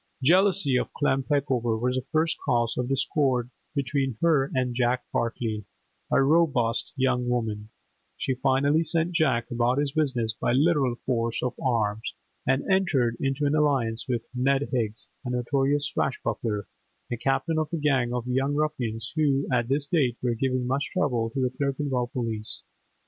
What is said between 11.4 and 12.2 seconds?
of arms,